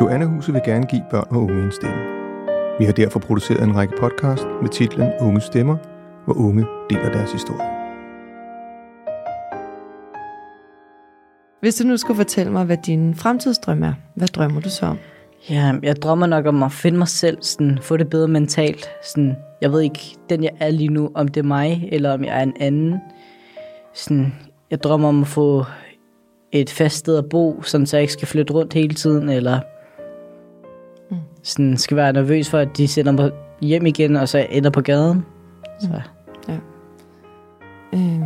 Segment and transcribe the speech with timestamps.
[0.00, 1.96] Joanna-huset vil gerne give børn og unge en stemme.
[2.78, 5.76] Vi har derfor produceret en række podcast med titlen Unge Stemmer,
[6.24, 7.68] hvor unge deler deres historie.
[11.60, 14.98] Hvis du nu skulle fortælle mig, hvad din fremtidsdrøm er, hvad drømmer du så om?
[15.50, 18.90] Ja, jeg drømmer nok om at finde mig selv, sådan, få det bedre mentalt.
[19.02, 22.24] Sådan, jeg ved ikke, den jeg er lige nu, om det er mig, eller om
[22.24, 23.00] jeg er en anden.
[23.92, 24.34] Sådan,
[24.70, 25.64] jeg drømmer om at få
[26.52, 29.60] et fast sted at bo, sådan, så jeg ikke skal flytte rundt hele tiden, eller.
[31.44, 34.80] Sådan, skal være nervøs for, at de sender mig hjem igen, og så ender på
[34.80, 35.24] gaden.
[35.80, 35.88] Så.
[35.88, 35.94] Mm.
[36.48, 36.58] Ja.
[37.92, 38.20] Øh,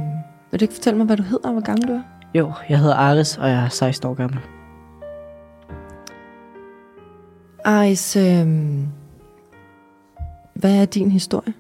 [0.50, 2.02] vil du ikke fortælle mig, hvad du hedder, og hvor gammel du er?
[2.34, 4.38] Jo, jeg hedder Aris, og jeg er 16 år gammel.
[7.64, 8.46] Aris, øh,
[10.55, 11.55] hvad er din historie?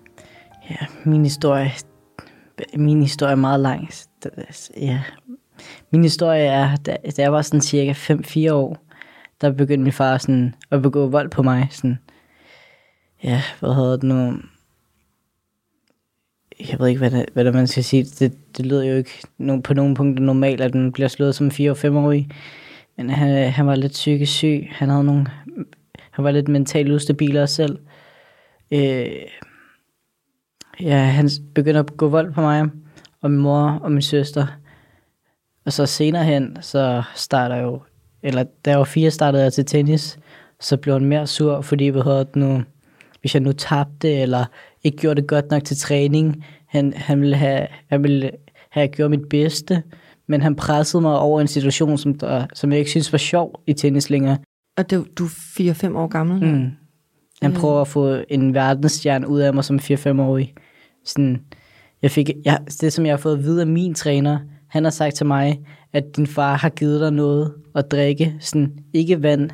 [0.70, 1.72] Ja, min historie,
[2.76, 3.88] min historie er meget lang.
[4.80, 5.00] Ja.
[5.90, 8.76] Min historie er, da, da jeg var sådan cirka 5-4 år,
[9.40, 11.68] der begyndte min far sådan at begå vold på mig.
[11.70, 11.98] Sådan,
[13.24, 14.34] ja, hvad hedder det nu?
[16.70, 18.04] Jeg ved ikke, hvad, det, hvad det man skal sige.
[18.04, 19.10] Det, det lyder jo ikke
[19.64, 22.28] på nogen punkter normalt, at den bliver slået som 4-5-årig.
[22.96, 24.68] Men han, han var lidt psykisk syg.
[24.70, 25.26] Han havde nogle
[26.18, 27.78] han var lidt mentalt ustabil også selv.
[28.72, 29.22] Øh,
[30.80, 32.70] ja, han begyndte at gå vold på mig,
[33.20, 34.46] og min mor og min søster.
[35.64, 37.82] Og så senere hen, så starter jo,
[38.22, 40.18] eller da jeg var fire, startede jeg til tennis,
[40.60, 42.62] så blev han mere sur, fordi vi havde nu,
[43.20, 44.44] hvis jeg nu tabte, eller
[44.84, 48.30] ikke gjorde det godt nok til træning, han, han ville have, han ville
[48.70, 49.82] have gjort mit bedste,
[50.26, 53.62] men han pressede mig over en situation, som, der, som jeg ikke synes var sjov
[53.66, 54.38] i tennis længere.
[54.76, 55.28] Og det, du er
[55.88, 56.44] 4-5 år gammel?
[56.44, 56.70] Mm.
[57.42, 57.56] Han øh.
[57.56, 60.54] prøver at få en verdensstjerne ud af mig som 4-5-årig.
[61.04, 61.42] Sådan,
[62.02, 64.38] jeg fik, jeg, det, som jeg har fået at vide af min træner,
[64.68, 65.60] han har sagt til mig,
[65.92, 68.34] at din far har givet dig noget at drikke.
[68.40, 69.50] Sådan, ikke vand,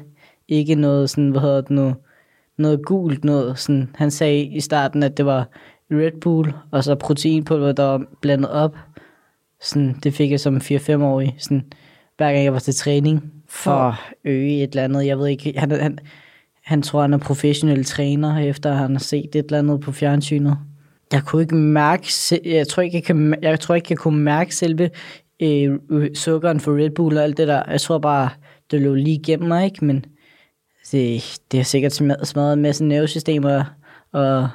[0.48, 1.94] ikke noget, sådan, hvad hedder det nu,
[2.58, 3.58] noget gult noget.
[3.58, 5.48] Sådan, han sagde i starten, at det var
[5.90, 8.76] Red Bull, og så proteinpulver, der var blandet op.
[9.60, 11.36] Sådan, det fik jeg som 4-5-årig.
[11.38, 11.64] Sådan,
[12.16, 13.94] hver gang jeg var til træning for at
[14.24, 15.06] øge et eller andet.
[15.06, 15.98] Jeg ved ikke, han, han,
[16.64, 20.58] han tror, han er professionel træner, efter han har set et eller andet på fjernsynet.
[21.12, 22.06] Jeg kunne ikke mærke,
[22.44, 24.90] jeg tror ikke, jeg, kan, jeg, tror ikke, jeg kunne mærke selve
[25.40, 25.78] øh,
[26.14, 27.62] sukkeren for Red Bull og alt det der.
[27.68, 28.28] Jeg tror bare,
[28.70, 29.84] det lå lige igennem mig, ikke?
[29.84, 30.04] Men
[30.92, 33.64] det, det har sikkert smadret en masse nervesystemer.
[34.12, 34.48] Og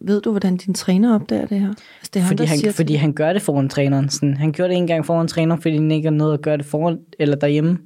[0.00, 1.68] ved du, hvordan din træner opdager det her?
[1.68, 4.08] Altså, det er fordi, han, han fordi han gør det foran træneren.
[4.08, 6.56] Sådan, han gjorde det en gang foran træneren, fordi han ikke har noget at gøre
[6.56, 7.78] det foran, eller derhjemme.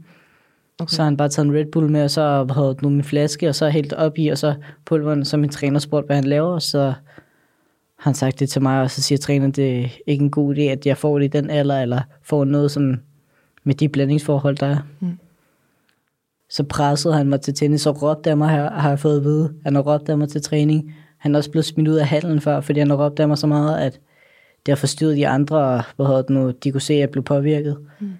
[0.81, 0.91] Okay.
[0.91, 3.49] Så har han bare taget en Red Bull med, og så har nu min flaske,
[3.49, 4.55] og så hældt op i, og så
[4.85, 6.93] pulveren, så min træner spurgte, hvad han laver, og så
[7.99, 10.61] han sagt det til mig, og så siger træneren, det er ikke en god idé,
[10.61, 12.95] at jeg får det i den alder, eller får noget som
[13.65, 14.79] med de blandingsforhold, der er.
[15.01, 15.19] Mm.
[16.51, 19.25] Så pressede han mig til tennis, og råbte af mig her, har jeg fået at
[19.25, 19.55] vide.
[19.65, 20.95] Han har råbt af mig til træning.
[21.19, 23.39] Han er også blevet smidt ud af hallen før, fordi han har råbt af mig
[23.39, 24.01] så meget, at
[24.67, 27.11] det har forstyrret de andre, og hvad hedder det nu, de kunne se, at jeg
[27.11, 27.79] blev påvirket.
[28.01, 28.13] Mm.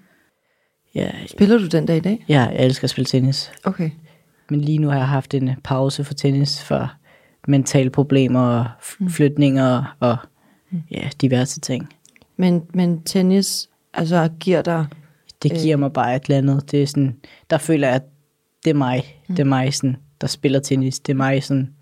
[0.95, 2.25] Ja, Spiller du den dag i dag?
[2.29, 3.51] Ja, jeg elsker at spille tennis.
[3.63, 3.89] Okay.
[4.49, 6.93] Men lige nu har jeg haft en pause for tennis for
[7.47, 8.65] mentale problemer og
[8.99, 9.09] mm.
[9.09, 10.17] flytninger og
[10.71, 10.81] mm.
[10.91, 11.89] ja, diverse ting.
[12.37, 14.85] Men, men tennis altså giver dig...
[15.43, 16.71] Det giver øh, mig bare et eller andet.
[16.71, 17.15] Det er sådan,
[17.49, 18.03] der føler jeg, at
[18.63, 19.21] det er mig.
[19.29, 19.35] Mm.
[19.35, 20.99] Det er mig, sådan, der spiller tennis.
[20.99, 21.73] Det er mig, sådan,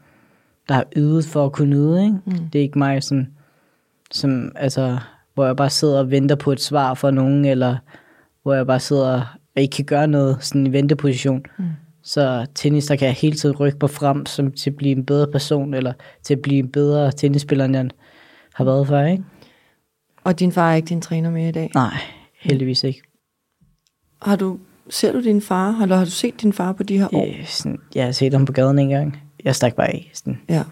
[0.69, 2.03] der har ydet for at kunne nyde.
[2.03, 2.17] Ikke?
[2.25, 2.50] Mm.
[2.50, 3.34] Det er ikke mig, sådan,
[4.12, 4.97] som, altså,
[5.34, 7.78] hvor jeg bare sidder og venter på et svar fra nogen, eller
[8.44, 9.22] hvor jeg bare sidder
[9.56, 11.46] og ikke kan gøre noget sådan i venteposition.
[11.57, 11.66] Mm.
[12.07, 15.06] Så tennis, der kan jeg hele tiden rykke mig frem som til at blive en
[15.06, 17.90] bedre person, eller til at blive en bedre tennisspiller, end jeg
[18.53, 19.23] har været før, ikke?
[20.23, 21.72] Og din far er ikke din træner mere i dag?
[21.73, 21.94] Nej,
[22.40, 23.01] heldigvis ikke.
[24.22, 24.59] Har du,
[24.90, 27.25] ser du din far, eller har du set din far på de her år?
[27.25, 29.17] Ja, sådan, jeg har set ham på gaden en gang.
[29.44, 30.12] Jeg stak bare af.
[30.13, 30.40] Sådan.
[30.50, 30.63] Ja.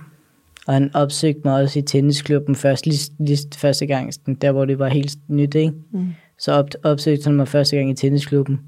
[0.68, 4.66] Og han opsøgte mig også i tennisklubben først, lige, lige første gang, sådan, der hvor
[4.66, 5.74] det var helt nyt, ikke?
[5.92, 6.14] Mm.
[6.40, 8.60] Så op, opsøgte han mig første gang i tennisklubben.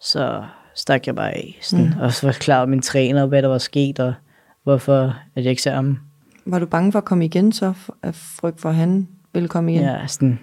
[0.00, 0.44] Så
[0.76, 1.58] stak jeg bare af.
[1.60, 2.00] Sådan, mm.
[2.00, 4.14] Og så forklarede min træner, hvad der var sket, og
[4.62, 5.98] hvorfor at jeg ikke ser ham.
[6.46, 9.72] Var du bange for at komme igen så, af frygt for, at han ville komme
[9.72, 9.82] igen?
[9.82, 10.38] Ja, sådan.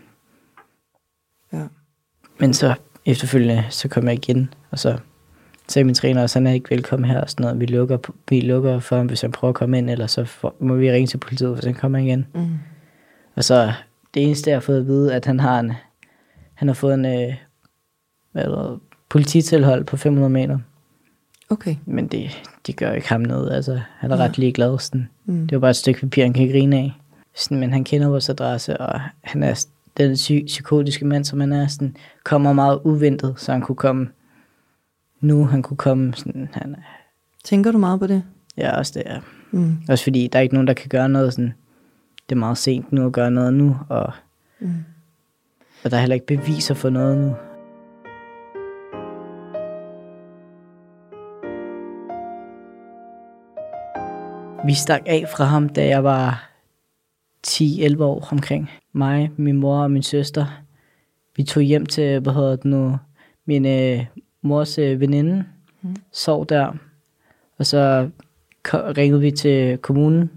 [1.53, 1.63] Ja.
[2.39, 2.75] Men så
[3.06, 4.97] efterfølgende, så kom jeg igen, og så
[5.68, 7.59] sagde min træner, at han er ikke velkommen her, og sådan noget.
[7.59, 7.97] Vi lukker,
[8.30, 10.91] vi lukker for ham, hvis han prøver at komme ind, eller så for, må vi
[10.91, 12.27] ringe til politiet, hvis han kommer igen.
[12.35, 12.59] Mm.
[13.35, 13.74] Og så
[14.13, 15.74] det eneste, jeg har fået at vide, at han har en,
[16.53, 17.35] han har fået en øh,
[18.31, 18.80] hvad der,
[19.13, 20.60] polititilhold på 500 meter.
[21.50, 21.75] Okay.
[21.86, 23.51] Men det, det gør ikke ham noget.
[23.51, 24.24] Altså, han er ja.
[24.24, 24.80] ret ligeglad.
[24.80, 25.10] Sådan.
[25.25, 25.48] Mm.
[25.48, 26.92] Det var bare et stykke papir, han kan grine af.
[27.36, 29.65] Sådan, men han kender vores adresse, og han er
[29.98, 34.10] den psy- psykotiske mand, som han er, sådan, kommer meget uventet, så han kunne komme
[35.21, 36.13] nu han kunne komme.
[36.13, 36.75] Sådan, han,
[37.44, 38.24] Tænker du meget på det?
[38.57, 39.19] ja, også det er.
[39.51, 39.77] Mm.
[39.89, 41.54] Også fordi, der er ikke nogen, der kan gøre noget sådan.
[42.30, 44.13] Det er meget sent nu at gøre noget nu, og,
[44.59, 44.74] Mm.
[45.83, 47.36] og der er heller ikke beviser for noget nu.
[54.65, 56.50] Vi stak af fra ham, da jeg var
[57.48, 58.69] 10-11 år omkring.
[58.94, 60.45] Mig, min mor og min søster.
[61.36, 62.98] Vi tog hjem til, hvad hedder det nu,
[63.45, 64.06] min øh,
[64.42, 65.45] mors øh, veninde.
[65.81, 65.95] Mm.
[66.12, 66.74] Sov der.
[67.57, 68.10] Og så
[68.74, 70.31] ringede vi til kommunen.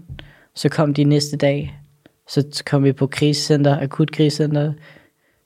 [0.55, 1.79] Så kom de næste dag.
[2.27, 4.73] Så kom vi på krisecenter, akut krisecenter.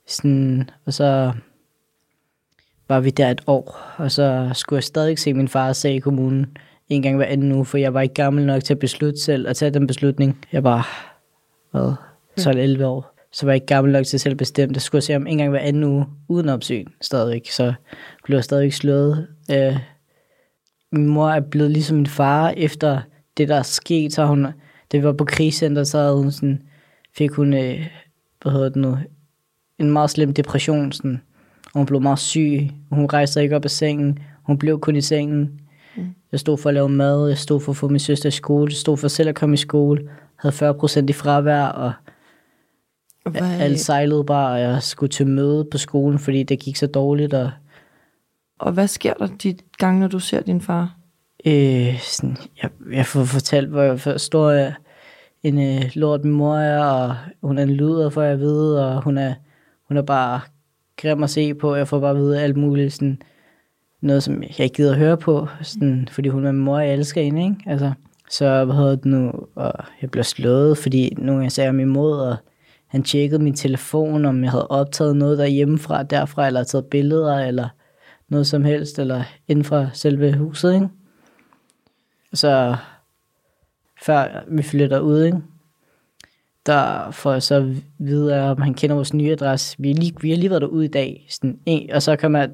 [0.08, 1.34] Sådan, og så
[2.88, 3.78] var vi der et år.
[3.98, 6.58] Og så skulle jeg stadig se min far sag i kommunen
[6.96, 9.48] en gang hver anden uge, for jeg var ikke gammel nok til at beslutte selv
[9.48, 10.46] at tage den beslutning.
[10.52, 11.12] Jeg var
[11.72, 11.94] hvad,
[12.40, 13.18] 12-11 år.
[13.32, 14.74] Så var jeg ikke gammel nok til selv at bestemme.
[14.74, 17.50] Det skulle jeg se om en gang hver anden uge, uden opsyn stadigvæk.
[17.50, 17.74] Så
[18.24, 19.28] blev jeg stadigvæk slået.
[19.52, 19.78] Øh,
[20.92, 23.02] min mor er blevet ligesom min far efter
[23.38, 24.14] det, der er sket.
[24.14, 24.48] Så hun,
[24.92, 26.62] da vi var på krigscenter, så havde hun sådan,
[27.18, 27.88] fik hun, øh,
[28.42, 28.98] hvad hedder det nu,
[29.80, 30.92] en meget slem depression.
[30.92, 31.22] Sådan.
[31.66, 32.70] Og hun blev meget syg.
[32.92, 34.20] Hun rejste ikke op af sengen.
[34.44, 35.61] Hun blev kun i sengen.
[35.96, 36.16] Mm.
[36.32, 37.28] Jeg stod for at lave mad.
[37.28, 38.70] Jeg stod for at få min søster i skole.
[38.72, 40.10] Jeg stod for selv at komme i skole.
[40.36, 41.94] Havde 40 procent i fravær, og
[43.32, 43.60] hvad?
[43.60, 47.34] alt sejlede bare, og jeg skulle til møde på skolen, fordi det gik så dårligt.
[47.34, 47.52] Og,
[48.60, 50.96] og hvad sker der de gange, når du ser din far?
[51.46, 54.74] øh, sådan, jeg, jeg får fortalt, hvor jeg forstår, at
[55.44, 59.04] en øh, lort min mor er, og hun er en luder, for jeg ved, og
[59.04, 59.34] hun er,
[59.88, 60.42] hun er bare
[60.98, 61.76] grim at se på.
[61.76, 63.22] Jeg får bare at vide alt muligt, sådan,
[64.02, 66.86] noget, som jeg ikke gider at høre på, sådan, fordi hun er min mor, og
[66.86, 67.56] jeg elsker hende, ikke?
[67.66, 67.92] Altså,
[68.30, 71.88] så hvad hedder det nu, og jeg blev slået, fordi nogle gange sagde jeg min
[71.88, 72.36] mod, og
[72.88, 77.70] han tjekkede min telefon, om jeg havde optaget noget derhjemmefra, derfra, eller taget billeder, eller
[78.30, 80.88] noget som helst, eller inden fra selve huset, ikke?
[82.34, 82.76] Så
[84.02, 85.38] før vi flytter ud, ikke?
[86.66, 89.76] der får jeg så videre, om han kender vores nye adresse.
[89.80, 91.60] Vi, er lige, vi har lige været derude i dag, sådan,
[91.94, 92.52] og så kan man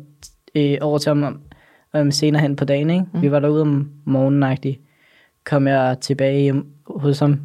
[0.58, 1.42] øh, over til ham om,
[1.94, 2.90] om senere hen på dagen.
[2.90, 3.06] Ikke?
[3.14, 3.22] Mm.
[3.22, 4.76] Vi var derude om morgenen.
[5.44, 7.40] Kom jeg tilbage hjem hos ham,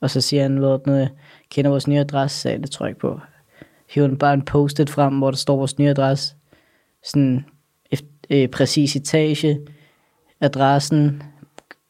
[0.00, 1.10] og så siger han, hvor noget,
[1.50, 3.20] kender vores nye adresse, sagde det tror jeg ikke på.
[3.90, 6.34] Hiver han bare en post-it frem, hvor der står vores nye adresse.
[7.04, 7.44] Sådan
[8.30, 9.58] øh, præcis etage,
[10.40, 11.22] adressen,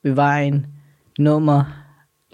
[0.02, 0.66] ved vejen,
[1.18, 1.64] nummer,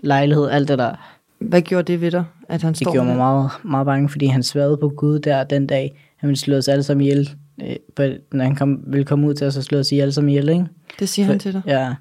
[0.03, 1.17] lejlighed, alt det der.
[1.39, 4.27] Hvad gjorde det ved dig, at han Det står gjorde mig meget, meget bange, fordi
[4.27, 6.13] han sværede på Gud der den dag.
[6.17, 7.31] Han ville slå os alle sammen ihjel.
[7.65, 8.03] Øh, på,
[8.33, 10.67] når han kom, ville komme ud til os og slå os alle sammen ihjel, ikke?
[10.99, 11.63] Det siger han til dig?
[11.67, 11.95] Ja.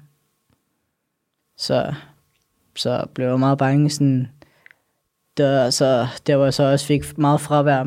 [1.56, 1.94] Så,
[2.76, 3.90] så blev jeg meget bange.
[3.90, 4.28] Sådan,
[5.36, 7.84] der, så, der hvor jeg så også fik meget fravær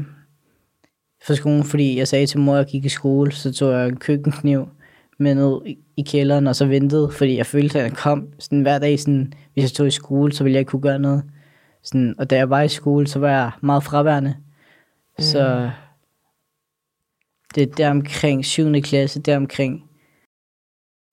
[1.25, 3.87] fra skolen, fordi jeg sagde til mor, at jeg gik i skole, så tog jeg
[3.87, 4.69] en køkkenkniv
[5.17, 8.79] med ned i, kælderen, og så ventede, fordi jeg følte, at han kom sådan hver
[8.79, 8.99] dag.
[8.99, 11.23] Sådan, hvis jeg stod i skole, så ville jeg ikke kunne gøre noget.
[11.83, 14.35] Sådan, og da jeg var i skole, så var jeg meget fraværende.
[15.17, 15.23] Mm.
[15.23, 15.69] Så
[17.55, 18.81] det er der omkring 7.
[18.81, 19.83] klasse, der omkring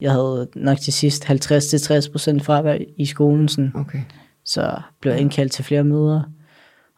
[0.01, 1.31] jeg havde nok til sidst 50-60%
[2.43, 3.73] fravær i skolen, sådan.
[3.75, 3.99] Okay.
[4.45, 6.23] så blev jeg indkaldt til flere møder.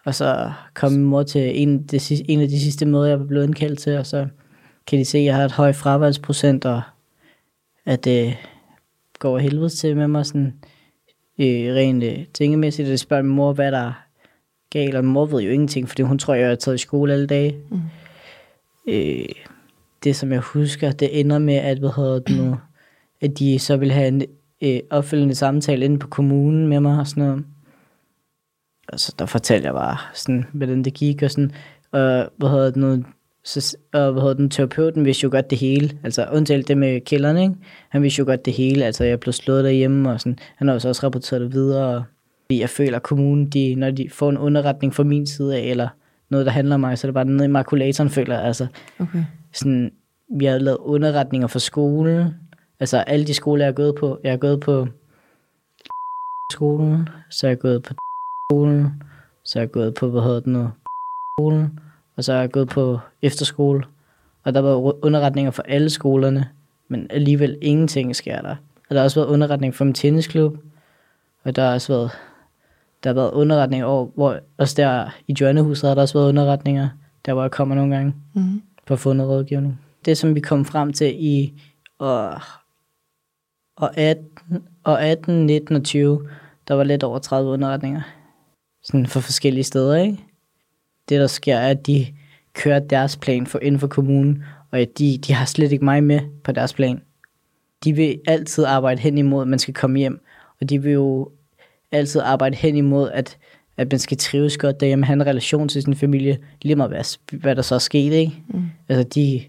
[0.05, 3.05] Og så kom min mor til en, af de, sidste- en af de sidste møder,
[3.07, 4.27] jeg var blevet indkaldt til, og så
[4.87, 6.83] kan de se, at jeg har et højt fraværsprocent, og
[7.87, 8.37] at det
[9.19, 10.55] går helvede til med mig, sådan,
[11.39, 12.87] øh, rent øh, tingemæssigt.
[12.87, 13.93] Og det spørger min mor, hvad der er
[14.71, 17.13] galt, og min mor ved jo ingenting, fordi hun tror, jeg har taget i skole
[17.13, 17.57] alle dage.
[17.71, 17.81] Mm.
[18.89, 19.25] Øh,
[20.05, 22.57] det, som jeg husker, det ender med, at, hvad hedder det nu,
[23.21, 24.23] at de så vil have en
[24.63, 27.45] øh, opfølgende samtale inde på kommunen med mig og sådan noget.
[28.89, 31.53] Og så der fortalte jeg bare, sådan, hvordan det gik, og sådan,
[31.93, 33.05] og hvad hedder det nu,
[33.45, 37.01] så, og hvad hedder den, terapeuten vidste jo godt det hele, altså undtalt det med
[37.01, 37.55] kælderen, ikke?
[37.89, 40.75] Han vidste jo godt det hele, altså jeg blev slået derhjemme, og sådan, han har
[40.75, 42.05] jo så også rapporteret det videre, og
[42.51, 45.89] jeg føler, at kommunen, de, når de får en underretning fra min side af, eller
[46.33, 48.67] noget, der handler om mig, så er det bare nede i makulatoren, føler jeg, altså,
[48.99, 49.25] Okay.
[49.53, 49.93] sådan,
[50.39, 52.35] vi har lavet underretninger for skolen,
[52.81, 54.87] altså alle de skoler, jeg har gået på, jeg har gået på
[56.53, 57.95] skolen, så har jeg gået på
[58.51, 59.03] skolen,
[59.45, 60.71] så har jeg gået på, hvad hedder det nu,
[61.39, 61.79] skolen,
[62.17, 63.85] og så har jeg gået på efterskole,
[64.45, 66.49] og der var underretninger for alle skolerne,
[66.89, 68.57] men alligevel ingenting sker der.
[68.89, 70.57] Og der har også været underretning for min tennisklub,
[71.45, 72.11] og der har også været,
[73.05, 76.89] der har været underretninger over, hvor også der i Joannehuset har der også været underretninger,
[77.27, 78.63] der hvor jeg kommer nogle gange Mm.
[78.87, 79.81] at få noget rådgivning.
[80.05, 81.63] Det, som vi kom frem til i
[81.99, 82.41] og,
[83.77, 86.29] og 18, og 18, 19 og 20,
[86.69, 88.01] der var lidt over 30 underretninger.
[88.85, 90.19] Sådan for forskellige steder, ikke?
[91.09, 92.07] Det, der sker, er, at de
[92.55, 96.21] kører deres plan for inden for kommunen, Og de, de har slet ikke mig med
[96.45, 97.03] på deres plan.
[97.85, 100.25] De vil altid arbejde hen imod, at man skal komme hjem.
[100.61, 101.31] Og de vil jo
[101.93, 103.39] altid arbejde hen imod, at,
[103.77, 107.39] at man skal trives godt derhjemme, have en relation til sin familie, lige meget hvad,
[107.39, 108.43] hvad der så er sket, ikke?
[108.49, 108.63] Mm.
[108.89, 109.43] Altså, de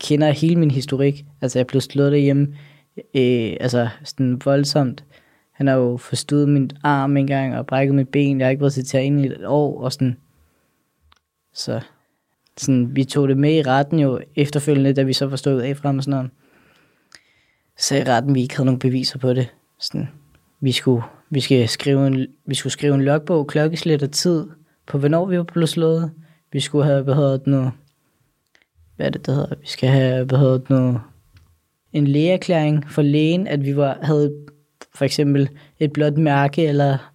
[0.00, 1.24] kender hele min historik.
[1.40, 2.56] Altså, jeg blev slået derhjemme,
[2.96, 5.04] øh, altså, sådan voldsomt.
[5.52, 8.38] Han har jo forstået min arm engang og brækket mit ben.
[8.38, 10.16] Jeg har ikke været til træning i et år, og sådan.
[11.54, 11.80] Så
[12.60, 15.98] sådan, vi tog det med i retten jo efterfølgende, da vi så stået af frem
[15.98, 16.30] og sådan noget.
[17.78, 19.48] Så i retten, vi ikke havde nogen beviser på det.
[19.80, 20.08] Sådan,
[20.60, 24.46] vi skulle, vi skal skrive en, vi skulle skrive en logbog, klokkeslæt og tid
[24.86, 26.10] på, hvornår vi var blevet slået.
[26.52, 27.70] Vi skulle have, det nu,
[28.96, 29.54] hvad er det, der hedder?
[29.60, 31.00] Vi skal have, det nu,
[31.92, 34.34] en lægeerklæring for lægen, at vi var, havde
[34.94, 37.12] for eksempel et blåt mærke eller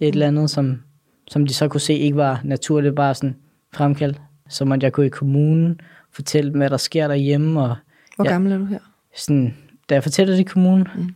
[0.00, 0.82] et eller andet, som,
[1.28, 3.36] som de så kunne se ikke var naturligt, bare sådan
[3.74, 4.20] fremkaldt.
[4.48, 5.80] Så måtte jeg gå i kommunen,
[6.10, 7.60] fortælle dem, hvad der sker derhjemme.
[7.60, 7.76] Og
[8.16, 8.78] Hvor ja, gammel er du her?
[9.16, 9.56] sådan,
[9.88, 11.14] da jeg fortæller det i kommunen, mm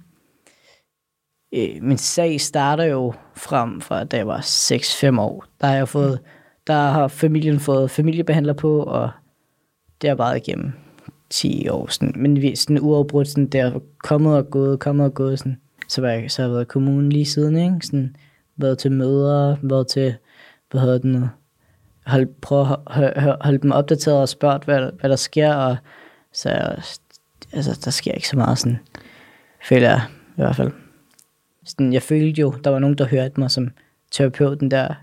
[1.57, 5.45] øh, min sag starter jo frem fra, da jeg var 6-5 år.
[5.61, 6.21] Der har jeg fået,
[6.67, 9.11] der har familien fået familiebehandler på, og
[10.03, 10.73] det har været igennem
[11.31, 11.87] 10 år.
[11.87, 15.39] Sådan, men vi sådan uafbrudt, sådan, det er kommet og gået, kommet og gået.
[15.39, 15.61] Sådan.
[15.89, 17.87] Så, var jeg, så har jeg været i kommunen lige siden, ikke?
[17.87, 18.17] Sådan,
[18.57, 20.15] været til møder, været til,
[20.71, 21.29] hvad hedder det nu,
[22.07, 25.77] hold, prøve at holde, holde dem opdateret og spørge, hvad, hvad der sker, og
[26.33, 26.49] så
[27.53, 28.79] altså, der sker ikke så meget sådan,
[29.69, 30.01] føler jeg
[30.37, 30.73] i hvert fald.
[31.67, 33.71] Sådan, jeg følte jo, der var nogen, der hørte mig som
[34.11, 34.95] terapeuten der.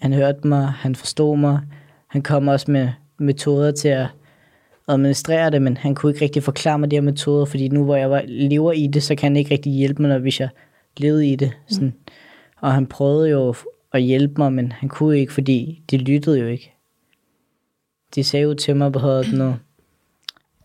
[0.00, 1.60] Han hørte mig, han forstod mig,
[2.06, 4.06] han kom også med metoder til at
[4.88, 7.96] administrere det, men han kunne ikke rigtig forklare mig de her metoder, fordi nu hvor
[7.96, 10.48] jeg var, lever i det, så kan han ikke rigtig hjælpe mig, når hvis jeg
[10.96, 11.52] levede i det.
[11.68, 11.88] Sådan.
[11.88, 12.12] Mm.
[12.60, 13.54] Og han prøvede jo
[13.92, 16.74] at hjælpe mig, men han kunne ikke, fordi de lyttede jo ikke.
[18.14, 19.54] De sagde jo til mig, hvad hedder det nu,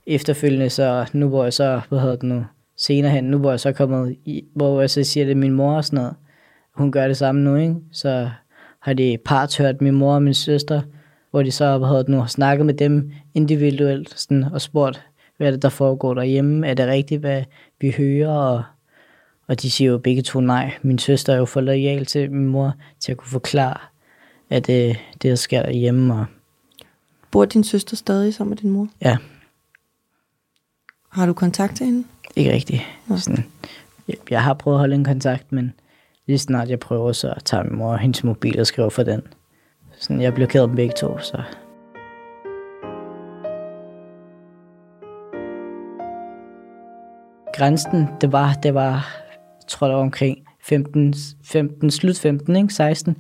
[0.08, 2.46] efterfølgende, så nu hvor jeg så, hvad hedder det nu,
[2.78, 5.36] senere hen, nu hvor jeg så er kommet, i, hvor jeg så siger, det er
[5.36, 6.16] min mor og sådan noget,
[6.74, 7.76] hun gør det samme nu, ikke?
[7.92, 8.30] Så
[8.80, 10.82] har de partørt min mor og min søster,
[11.32, 15.06] hvor de så det nu, har snakket med dem individuelt sådan, og spurgt,
[15.38, 16.68] hvad er det, der foregår derhjemme?
[16.68, 17.44] Er det rigtigt, hvad
[17.82, 18.30] vi hører?
[18.30, 18.64] Og,
[19.48, 20.74] og de siger jo begge to nej.
[20.82, 23.78] Min søster er jo for lojal til min mor, til at kunne forklare,
[24.50, 26.14] at øh, det, der sker derhjemme.
[26.14, 26.26] Og,
[27.32, 28.88] Bor din søster stadig sammen med din mor?
[29.02, 29.18] ja,
[31.10, 32.04] Har du kontakt til hende?
[32.36, 32.82] Ikke rigtigt.
[33.18, 33.46] Sådan,
[34.08, 35.74] jeg, jeg har prøvet at holde en kontakt, men
[36.28, 39.22] lige snart jeg prøver, så tager min mor hendes mobil og skriver for den.
[40.00, 41.42] Sådan, jeg blokerede dem begge to, så...
[47.54, 48.92] Grænsen, det var, det var,
[49.32, 51.14] jeg tror, det var omkring 15,
[51.44, 52.74] 15 slut 15, ikke?
[52.74, 53.18] 16.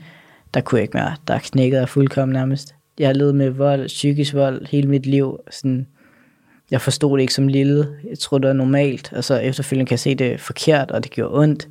[0.54, 1.16] Der kunne jeg ikke mere.
[1.28, 2.76] Der knækkede jeg fuldkommen nærmest.
[3.00, 5.40] Jeg har levet med vold, psykisk vold hele mit liv.
[5.52, 5.88] Sådan,
[6.72, 7.88] jeg forstod det ikke som lille.
[8.10, 9.14] Jeg troede, det var normalt.
[9.14, 11.68] Og så efterfølgende kan jeg se det er forkert, og det gjorde ondt.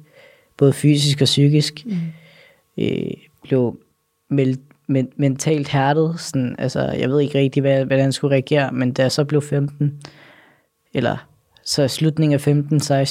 [0.56, 1.86] Både fysisk og psykisk.
[1.86, 1.96] Mm.
[2.78, 3.10] Øh,
[3.42, 3.78] blev
[4.28, 6.20] meldt men, mentalt hærdet.
[6.20, 9.24] Sådan, altså, jeg ved ikke rigtig, hvad, hvordan jeg skulle reagere, men da jeg så
[9.24, 10.00] blev 15,
[10.94, 11.26] eller
[11.64, 12.48] så slutningen af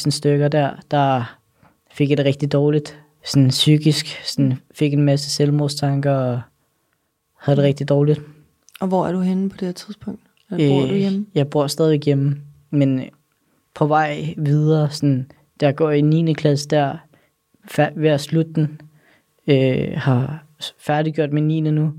[0.05, 1.37] 15-16 stykker der, der
[1.91, 2.99] fik jeg det rigtig dårligt.
[3.25, 6.41] Sådan psykisk, sådan fik en masse selvmordstanker og
[7.37, 8.21] havde det rigtig dårligt.
[8.79, 10.21] Og hvor er du henne på det her tidspunkt?
[10.51, 11.25] Eller bor du hjemme?
[11.35, 13.09] Jeg bor stadig hjemme, men
[13.73, 16.33] på vej videre, sådan, der går i 9.
[16.33, 16.97] klasse der,
[17.95, 18.81] ved at slutte den,
[19.47, 20.45] øh, har
[20.77, 21.61] færdiggjort min 9.
[21.61, 21.93] nu,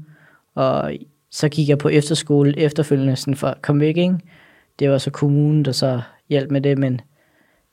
[0.54, 0.92] og
[1.30, 4.18] så gik jeg på efterskole efterfølgende sådan for at komme væk, ikke?
[4.78, 7.00] Det var så kommunen, der så hjalp med det, men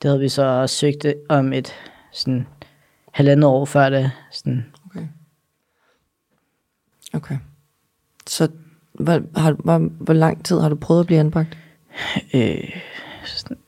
[0.02, 1.72] det havde vi så søgt om et
[2.12, 2.46] sådan
[3.12, 4.10] halvandet år før det.
[4.30, 5.06] Sådan, Okay.
[7.12, 7.36] Okay.
[8.26, 8.48] Så
[8.92, 11.58] hvor, har, hvor, hvor lang tid har du prøvet at blive anbragt?
[12.34, 12.70] øh,
[13.24, 13.58] sådan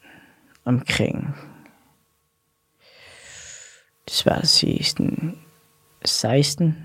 [0.64, 1.34] omkring,
[4.04, 5.38] det er svært at sige, sådan
[6.04, 6.76] 16,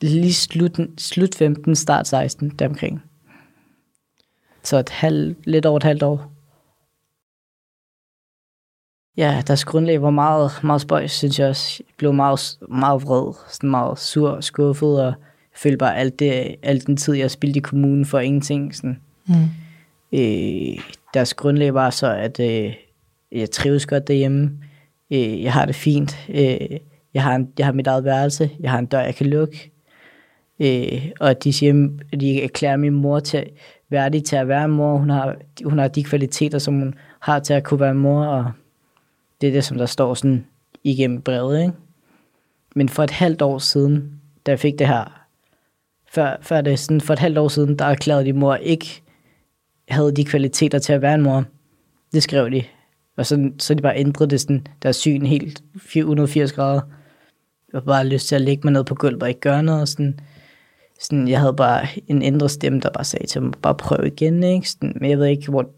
[0.00, 3.02] lige slut, slut 15, start 16, deromkring.
[4.62, 6.32] Så et halv, lidt over et halvt år.
[9.16, 11.82] Ja, deres grundlag var meget, meget spøjs, synes jeg også.
[11.88, 15.14] Jeg blev meget, meget vred, sådan meget sur og skuffet, og
[15.54, 18.74] følte bare alt, det, alt den tid, jeg spildte i kommunen for ingenting.
[18.74, 19.00] Sådan.
[19.26, 19.34] Mm.
[20.12, 20.78] Øh,
[21.14, 22.74] deres grundlag var så, at øh,
[23.32, 24.58] jeg trives godt derhjemme.
[25.10, 26.28] Øh, jeg har det fint.
[26.28, 26.78] Øh,
[27.14, 28.50] jeg, har en, jeg har mit eget værelse.
[28.60, 29.72] Jeg har en dør, jeg kan lukke.
[30.60, 33.44] Øh, og de siger, at de erklærer min mor til
[33.88, 34.96] værdig til at være mor.
[34.96, 38.52] Hun har, hun har de kvaliteter, som hun har til at kunne være mor, og
[39.40, 40.46] det er det, som der står sådan
[40.84, 41.60] igennem brevet.
[41.60, 41.72] Ikke?
[42.74, 45.21] Men for et halvt år siden, da jeg fik det her,
[46.14, 49.02] før, før det sådan, for et halvt år siden, der erklærede de mor ikke
[49.88, 51.44] havde de kvaliteter til at være en mor.
[52.12, 52.62] Det skrev de.
[53.16, 56.80] Og så, så de bare ændrede det sådan, deres syn helt 480 grader.
[57.72, 59.80] Jeg havde bare lyst til at lægge mig ned på gulvet og ikke gøre noget.
[59.80, 60.20] Og sådan,
[61.00, 64.42] sådan, jeg havde bare en indre stemme, der bare sagde til mig, bare prøv igen.
[64.42, 64.70] Ikke?
[64.70, 65.70] Sådan, men jeg ved ikke, hvor...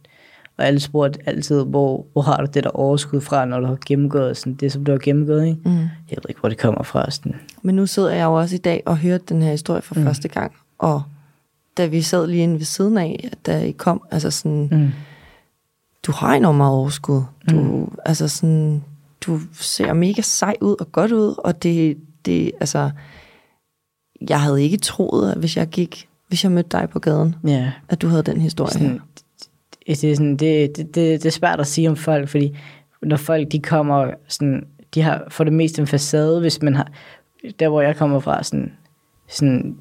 [0.57, 3.79] Og alle spurgte altid, hvor, hvor har du det der overskud fra, når du har
[3.87, 5.47] gennemgået sådan, det, som du har gennemgået.
[5.47, 5.61] Ikke?
[5.65, 5.75] Mm.
[5.81, 7.11] Jeg ved ikke, hvor det kommer fra.
[7.11, 7.35] Sådan.
[7.63, 10.05] Men nu sidder jeg jo også i dag og hørte den her historie for mm.
[10.05, 10.53] første gang.
[10.79, 11.03] Og
[11.77, 14.91] da vi sad lige inde ved siden af, da I kom, altså sådan, mm.
[16.07, 17.23] du har enormt meget overskud.
[17.51, 17.95] Du, mm.
[18.05, 18.85] altså sådan,
[19.21, 22.91] du ser mega sej ud og godt ud, og det, det altså,
[24.29, 27.73] jeg havde ikke troet, at hvis jeg gik, hvis jeg mødte dig på gaden, Ja.
[27.89, 28.99] at du havde den historie Sådan, her.
[29.87, 32.57] Det, er sådan, det, det, det, det er svært at sige om folk, fordi
[33.03, 36.89] når folk de kommer, sådan, de har for det meste en facade, hvis man har,
[37.59, 38.73] der hvor jeg kommer fra, sådan,
[39.29, 39.77] sådan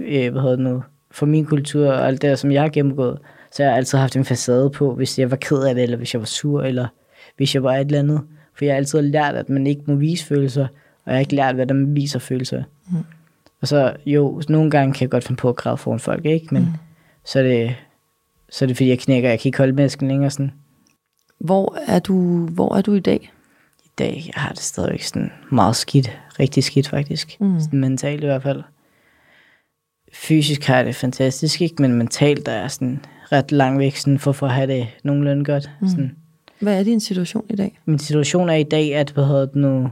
[0.00, 2.68] øh, hvad hedder det nu, for min kultur og alt det der, som jeg har
[2.68, 3.18] gennemgået,
[3.52, 5.96] så har jeg altid haft en facade på, hvis jeg var ked af det, eller
[5.96, 6.86] hvis jeg var sur, eller
[7.36, 8.20] hvis jeg var et eller andet.
[8.54, 10.66] For jeg har altid lært, at man ikke må vise følelser,
[11.04, 12.62] og jeg har ikke lært, hvad der man viser følelser.
[12.90, 12.96] Mm.
[13.60, 16.46] Og så, jo, nogle gange kan jeg godt finde på at græde foran folk, ikke?
[16.50, 16.68] Men mm.
[17.24, 17.76] så, er det,
[18.50, 20.52] så er det, fordi jeg knækker, jeg kan ikke holde masken længere sådan.
[21.38, 23.32] Hvor er du, hvor er du i dag?
[23.84, 26.18] I dag jeg har det stadigvæk sådan meget skidt.
[26.40, 27.40] Rigtig skidt faktisk.
[27.40, 27.60] Mm.
[27.60, 28.62] Sådan mentalt i hvert fald.
[30.12, 31.82] Fysisk har jeg det fantastisk, ikke?
[31.82, 35.44] Men mentalt der er sådan ret langt væk sådan for, for at have det nogenlunde
[35.44, 35.70] godt.
[35.80, 35.88] Mm.
[35.88, 36.16] Sådan.
[36.60, 37.78] Hvad er din situation i dag?
[37.84, 39.90] Min situation er i dag, at hvad hedder det nu,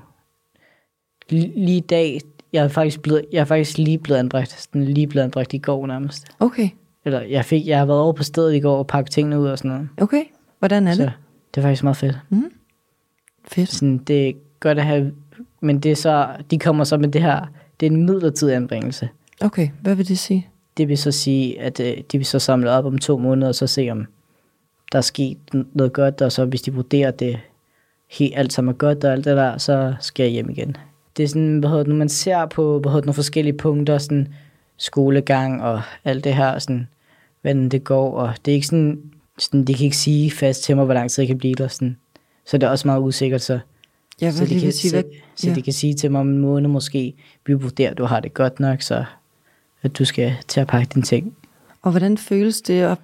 [1.30, 2.20] lige i dag,
[2.52, 5.58] jeg er faktisk, blevet, jeg er faktisk lige blevet anbragt, sådan lige blevet anbragt i
[5.58, 6.26] går nærmest.
[6.40, 6.68] Okay,
[7.04, 9.46] Eller jeg, fik, jeg har været over på stedet i går og pakket tingene ud
[9.46, 9.88] og sådan noget.
[9.96, 10.22] okay.
[10.58, 11.12] Hvordan er Så det?
[11.54, 12.18] det er faktisk meget fedt.
[13.48, 13.68] Fedt.
[13.68, 15.12] Sådan, det er godt at have,
[15.60, 17.46] men det er så, de kommer så med det her,
[17.80, 19.08] det er en midlertidig anbringelse.
[19.40, 20.48] Okay, hvad vil det sige?
[20.76, 23.54] Det vil så sige, at øh, de vil så samle op om to måneder, og
[23.54, 24.06] så se om
[24.92, 25.38] der er sket
[25.72, 27.38] noget godt, og så hvis de vurderer, det
[28.10, 30.76] helt alt sammen er godt og alt det der, så skal jeg hjem igen.
[31.16, 33.56] Det er sådan, hvad hedder det, når man ser på hvad hedder det, nogle forskellige
[33.56, 34.34] punkter, sådan
[34.76, 36.88] skolegang og alt det her, sådan,
[37.44, 39.02] hvordan det går, og det er ikke sådan,
[39.38, 41.68] sådan, de kan ikke sige fast til mig, hvor lang tid jeg kan blive der,
[41.68, 41.96] sådan.
[42.46, 43.58] så det er også meget usikkert, så
[44.20, 45.02] Jeg så de, kan, sige, så,
[45.36, 45.54] så ja.
[45.54, 47.14] de kan sige til mig om en måned måske,
[47.46, 49.04] vi vurderer, du har det godt nok, så
[49.82, 51.36] at du skal til at pakke dine ting.
[51.82, 52.98] Og hvordan føles det at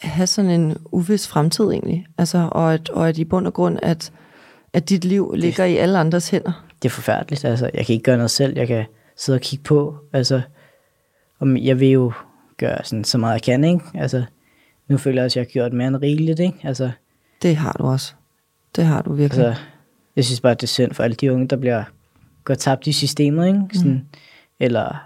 [0.00, 2.06] have sådan en uvis fremtid egentlig?
[2.18, 4.12] Altså, og at, og at i bund og grund, at,
[4.72, 6.66] at dit liv ligger i alle andres hænder?
[6.82, 8.84] Det er forfærdeligt, altså jeg kan ikke gøre noget selv, jeg kan
[9.16, 10.40] sidde og kigge på, altså
[11.40, 12.12] om jeg vil jo
[12.60, 13.84] gøre sådan, så meget jeg kan, ikke?
[13.94, 14.24] Altså,
[14.88, 16.58] nu føler jeg også, at jeg har gjort mere end rigeligt, ikke?
[16.62, 16.90] Altså,
[17.42, 18.14] Det har du også.
[18.76, 19.46] Det har du virkelig.
[19.46, 19.62] altså,
[20.16, 21.84] jeg synes bare, det er synd for alle de unge, der bliver
[22.44, 23.60] går tabt i systemet, ikke?
[23.72, 24.06] Sådan, mm.
[24.60, 25.02] Eller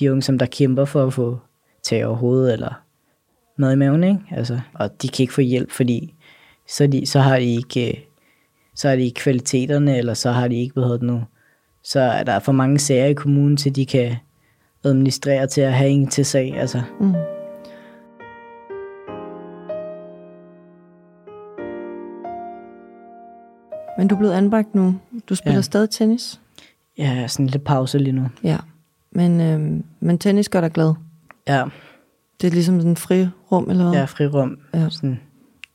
[0.00, 1.38] de unge, som der kæmper for at få
[1.82, 2.82] tag over hovedet, eller
[3.56, 4.20] mad i maven, ikke?
[4.30, 6.14] Altså, og de kan ikke få hjælp, fordi
[6.68, 8.06] så, de, så har de ikke
[8.74, 11.22] så har de ikke kvaliteterne, eller så har de ikke, hvad hedder det nu,
[11.84, 14.16] så er der for mange sager i kommunen, til de kan
[14.84, 16.82] administrere til at have en til sag, altså.
[17.00, 17.14] Mm.
[23.98, 24.94] Men du er blevet anbragt nu.
[25.28, 25.58] Du spiller Ja.
[25.58, 25.62] ja.
[25.62, 26.40] stadig tennis.
[26.98, 28.28] Jeg er sådan lidt pause lige nu.
[28.44, 28.56] Ja.
[29.12, 30.94] Men, øhm, men tennis gør dig glad.
[31.48, 31.64] Ja,
[32.40, 34.00] Det er ligesom sådan en fri rum, eller hvad?
[34.00, 34.58] er frirum.
[34.74, 34.88] Ja.
[34.90, 35.20] Sådan.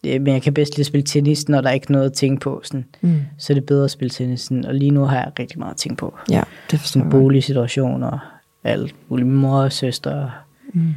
[0.03, 2.39] Men jeg kan bedst lide at spille tennis, når der er ikke noget at tænke
[2.39, 2.61] på.
[2.63, 2.85] Sådan.
[3.01, 3.21] Mm.
[3.37, 4.41] Så er det bedre at spille tennis.
[4.41, 4.65] Sådan.
[4.65, 6.13] Og lige nu har jeg rigtig meget at tænke på.
[6.31, 7.11] Ja, det forstår Sådan jeg.
[7.11, 7.21] godt.
[7.21, 8.34] boligsituationer,
[8.65, 9.27] alt muligt.
[9.27, 10.31] Min mor og søster.
[10.73, 10.93] Mm.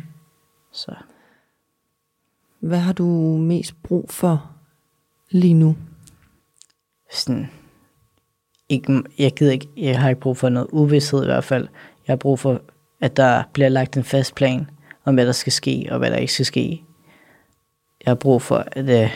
[0.73, 0.95] Så
[2.61, 3.05] Hvad har du
[3.37, 4.51] mest brug for
[5.31, 5.77] lige nu?
[7.13, 7.51] sådan,
[8.69, 11.69] ikke, jeg, gider ikke, jeg har ikke brug for noget uvidshed i hvert fald.
[12.07, 12.61] Jeg har brug for,
[13.01, 14.71] at der bliver lagt en fast plan
[15.05, 16.83] om, hvad der skal ske, og hvad der ikke skal ske.
[18.05, 19.11] Jeg har brug for at, uh,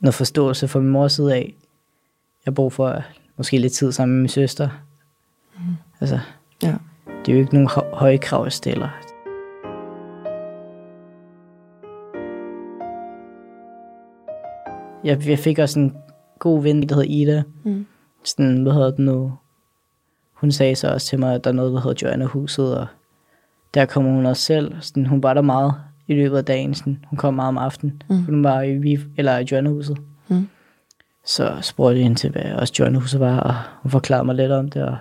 [0.00, 1.54] noget forståelse fra min mors side af.
[2.46, 3.02] Jeg har brug for
[3.36, 4.68] måske lidt tid sammen med min søster.
[5.58, 5.76] Mm.
[6.00, 6.20] Altså,
[6.62, 6.74] Ja.
[7.26, 8.88] Det er jo ikke nogen hø- høje krav, jeg stiller.
[15.04, 15.96] Jeg, jeg fik også en
[16.38, 17.42] god ven, der hedder Ida.
[17.64, 17.86] Mm.
[18.24, 19.32] Sådan, hvad hedder det nu?
[20.34, 22.86] Hun sagde så også til mig, at der er noget, der hedder Joanna Huset, og
[23.74, 24.74] der kommer hun også selv.
[24.80, 25.74] Sådan, hun var der meget
[26.06, 26.74] i løbet af dagen.
[26.74, 28.02] Sådan, hun kom meget om aftenen.
[28.08, 28.24] Mm.
[28.24, 29.98] Hun var i, Vi- eller i Joanna Huset.
[30.28, 30.48] Mm.
[31.24, 34.52] Så spurgte jeg hende til, hvad også Joanna Huset var, og hun forklarede mig lidt
[34.52, 34.96] om det, og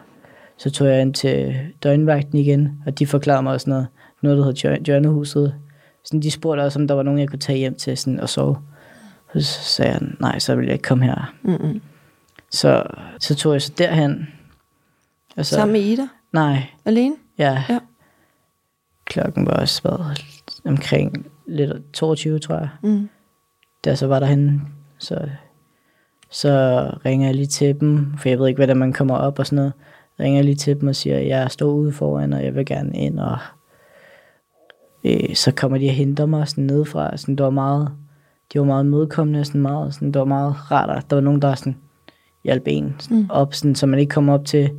[0.60, 3.88] så tog jeg ind til døgnvagten igen, og de forklarede mig også noget,
[4.22, 5.56] noget der hedder Jo- Joanna Huset.
[6.04, 8.30] Sådan, de spurgte også, om der var nogen, jeg kunne tage hjem til sådan, og
[8.30, 8.58] sove.
[9.34, 11.34] Så sagde jeg, nej, så vil jeg ikke komme her.
[11.44, 11.82] Mm-mm.
[12.52, 12.84] Så,
[13.20, 14.28] så tog jeg så derhen.
[15.38, 16.08] Og så, Sammen med Ida?
[16.34, 17.16] Nej, Alene?
[17.38, 17.64] ja.
[17.70, 17.80] Ja.
[19.06, 20.26] Klokken var også været
[20.66, 22.70] omkring lidt 22, tror jeg.
[22.84, 23.10] Mm.
[23.86, 24.62] Da jeg så var derhen,
[24.98, 25.30] så,
[26.30, 29.46] så ringer jeg lige til dem, for jeg ved ikke, hvordan man kommer op og
[29.46, 29.74] sådan noget.
[30.20, 32.98] Ringer lige til dem og siger, at jeg står ude foran, og jeg vil gerne
[32.98, 33.38] ind, og
[35.04, 37.18] øh, så kommer de og henter mig sådan nedefra.
[37.18, 37.92] Sådan, det var meget,
[38.54, 41.56] de var meget mødekommende, sådan meget, sådan, det var meget rart, der var nogen, der
[41.56, 41.76] sådan,
[42.44, 43.26] hjalp en sådan, mm.
[43.30, 44.70] op, sådan, så man ikke kom op til,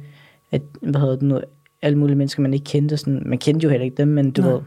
[0.50, 1.40] at, hvad hedder det nu,
[1.83, 2.96] alle mulige mennesker, man ikke kendte.
[2.96, 4.50] Sådan, man kendte jo heller ikke dem, men du Nej.
[4.50, 4.61] ved,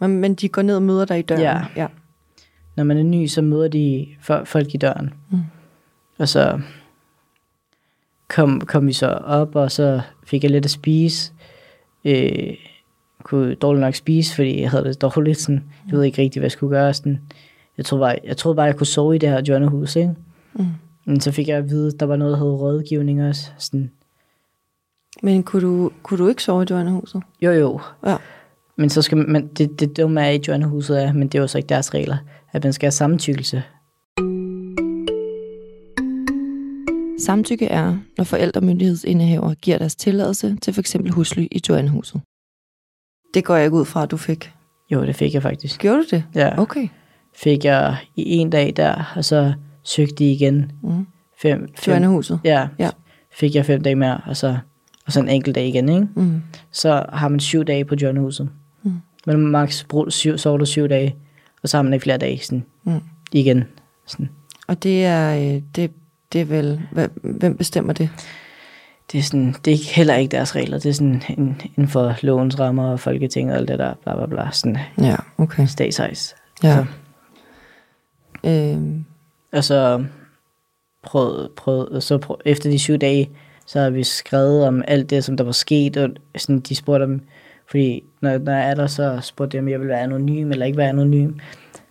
[0.00, 1.42] Men, men de går ned og møder dig i døren?
[1.42, 1.60] Ja.
[1.76, 1.86] ja.
[2.76, 5.10] når man er ny, så møder de fo- folk i døren.
[5.30, 5.38] Mm.
[6.18, 6.60] Og så
[8.28, 11.32] kom, kom vi så op, og så fik jeg lidt at spise.
[12.04, 12.54] Øh,
[13.22, 15.38] kunne dårligt nok spise, fordi jeg havde det dårligt.
[15.38, 15.64] Sådan.
[15.86, 16.94] Jeg ved ikke rigtig, hvad jeg skulle gøre.
[16.94, 17.20] Sådan.
[17.76, 19.96] Jeg, troede bare, jeg troede bare, jeg kunne sove i det her journalhus.
[19.96, 20.14] Ikke?
[20.54, 20.66] Mm.
[21.04, 23.50] Men så fik jeg at vide, at der var noget, der hed rådgivning også.
[23.58, 23.90] Sådan.
[25.22, 27.22] Men kunne du, kunne du ikke sove i dørnehuset?
[27.42, 27.80] Jo, jo.
[28.06, 28.16] Ja.
[28.76, 31.46] Men så skal man, det, det dumme er i journalhuset er, men det er jo
[31.46, 32.16] så ikke deres regler,
[32.52, 33.62] at man skal have samtykkelse.
[37.18, 40.96] Samtykke er, når forældremyndighedsindehaver giver deres tilladelse til f.eks.
[41.10, 42.20] husly i Joannehuset.
[43.34, 44.52] Det går jeg ikke ud fra, at du fik.
[44.92, 45.80] Jo, det fik jeg faktisk.
[45.80, 46.24] Gjorde du det?
[46.34, 46.58] Ja.
[46.60, 46.88] Okay.
[47.36, 49.52] fik jeg i en dag der, og så
[49.84, 50.72] søgte de igen.
[50.82, 51.06] Mm.
[51.42, 52.40] Fem, fem, Joannehuset.
[52.44, 52.90] ja, Ja.
[53.32, 54.58] fik jeg fem dage mere, og så,
[55.06, 56.08] og så en enkelt dag igen, ikke?
[56.16, 56.42] Mm.
[56.72, 58.50] Så har man syv dage på Joannehuset.
[58.82, 58.92] Mm.
[59.26, 61.16] Men maks brug syv, sover du syv dage,
[61.62, 63.00] og så har man ikke flere dage sådan, Mm.
[63.32, 63.64] igen.
[64.06, 64.28] Sådan.
[64.68, 65.90] Og det er, øh, det,
[66.32, 66.80] det er vel,
[67.22, 68.10] hvem bestemmer det?
[69.12, 72.16] Det er, sådan, det er heller ikke deres regler, det er sådan en, inden for
[72.22, 75.66] lovens rammer og folketinget og alt det der, bla bla bla, sådan Ja, okay.
[75.66, 76.34] statshejs.
[76.62, 76.76] Ja.
[76.76, 76.84] Så.
[78.48, 79.04] Øhm,
[79.52, 80.04] Og så
[81.02, 83.30] prøvede, prøvede, så prøv, efter de syv dage,
[83.66, 87.04] så har vi skrevet om alt det, som der var sket, og sådan, de spurgte
[87.04, 87.20] om,
[87.70, 90.66] fordi når, når jeg er der, så spurgte de, om jeg ville være anonym eller
[90.66, 91.32] ikke være anonym.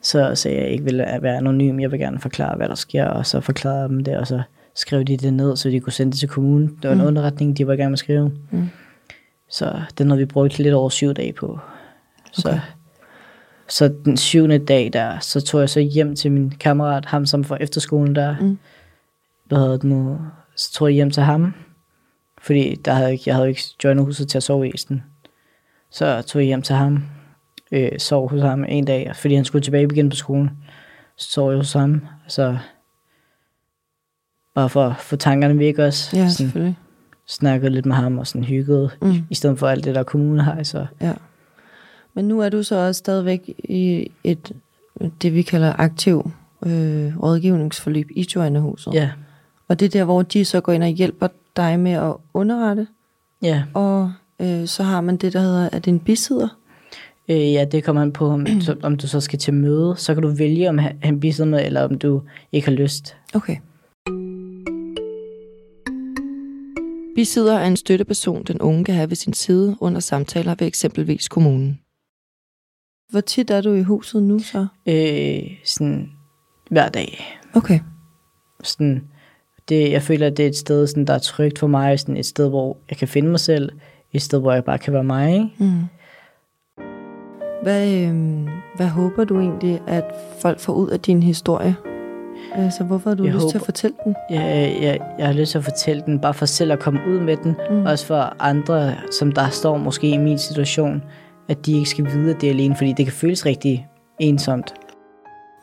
[0.07, 3.25] Så sagde jeg, ikke ville være anonym, jeg vil gerne forklare, hvad der sker, og
[3.25, 4.41] så forklarede jeg dem det, og så
[4.75, 6.67] skrev de det ned, så de kunne sende det til kommunen.
[6.67, 7.07] Det var en Mm.
[7.07, 8.31] underretning, de var i gang med at skrive.
[8.51, 8.69] Mm.
[9.49, 11.59] Så den har vi brugt lidt over syv dage på.
[12.31, 12.59] Så, Okay.
[13.67, 17.43] så den syvende dag der, så tog jeg så hjem til min kammerat, ham som
[17.43, 18.57] fra efterskolen der, Mm.
[19.45, 20.17] hvad hedder det nu,
[20.55, 21.53] så tog jeg hjem til ham,
[22.41, 25.03] fordi der havde jeg, ikke, jeg havde ikke joinet huset til at sove i sådan.
[25.91, 27.03] Så tog jeg hjem til ham,
[27.71, 30.49] øh, sov hos ham en dag, fordi han skulle tilbage igen på skolen.
[31.17, 32.58] Så sov jeg hos ham, så
[34.56, 36.17] bare for at få tankerne væk også.
[36.17, 36.77] ja, sådan, selvfølgelig.
[37.27, 39.13] snakkede lidt med ham og sådan hyggede, Mm.
[39.30, 40.63] i stedet for alt det der kommune har.
[40.63, 41.13] Så Ja.
[42.13, 44.51] Men nu er du så også stadigvæk i et,
[45.21, 46.32] det vi kalder aktiv
[46.65, 48.93] øh, rådgivningsforløb i Joannehuset.
[48.93, 49.10] ja,
[49.67, 51.27] Og det er der, hvor de så går ind og hjælper
[51.58, 52.88] dig med at underrette,
[53.41, 53.63] ja.
[53.73, 56.47] og øh, så har man det, der hedder, at en bisidder.
[57.29, 59.95] Øh, ja, det kommer an på, om, så, om du så skal til møde.
[59.97, 63.17] Så kan du vælge, om han, bisidder med, eller om du ikke har lyst.
[63.33, 63.57] Okay.
[67.15, 71.27] Bisidder er en støtteperson, den unge kan have ved sin side under samtaler ved eksempelvis
[71.27, 71.79] kommunen.
[73.11, 74.67] Hvor tit er du i huset nu så?
[74.87, 76.09] Øh, sådan
[76.69, 77.39] hver dag.
[77.53, 77.79] Okay.
[78.63, 79.03] Sådan,
[79.69, 81.99] det, jeg føler, at det er et sted, sådan, der er trygt for mig.
[81.99, 83.71] Sådan et sted, hvor jeg kan finde mig selv.
[84.13, 85.33] Et sted, hvor jeg bare kan være mig.
[85.33, 85.49] Ikke?
[85.57, 85.81] Mm.
[87.63, 90.03] Hvad, øh, hvad håber du egentlig, at
[90.39, 91.75] folk får ud af din historie?
[92.55, 94.15] Altså, hvorfor har du Jeg lyst til at håber- fortælle den?
[94.29, 97.19] Jeg, jeg, jeg har lyst til at fortælle den, bare for selv at komme ud
[97.19, 97.55] med den.
[97.69, 97.85] Mm.
[97.85, 101.03] Også for andre, som der står måske i min situation,
[101.49, 103.87] at de ikke skal vide, at det er alene, fordi det kan føles rigtig
[104.19, 104.73] ensomt.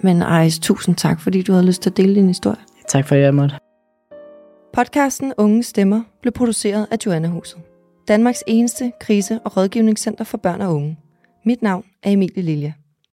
[0.00, 2.56] Men Ejs, tusind tak, fordi du havde lyst til at dele din historie.
[2.88, 3.54] Tak for, at jeg måtte.
[4.72, 7.58] Podcasten Unge Stemmer blev produceret af Joanna-huset.
[8.08, 10.98] Danmarks eneste krise- og rådgivningscenter for børn og unge.
[11.46, 12.74] Mit navn er Emilie Lilja.